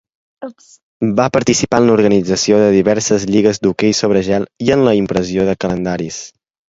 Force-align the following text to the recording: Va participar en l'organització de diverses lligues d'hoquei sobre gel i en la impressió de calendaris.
Va 1.19 1.25
participar 1.35 1.81
en 1.83 1.89
l'organització 1.89 2.61
de 2.61 2.71
diverses 2.77 3.27
lligues 3.33 3.61
d'hoquei 3.67 3.95
sobre 3.99 4.25
gel 4.31 4.49
i 4.69 4.73
en 4.77 4.87
la 4.89 4.95
impressió 5.03 5.47
de 5.51 5.57
calendaris. 5.67 6.19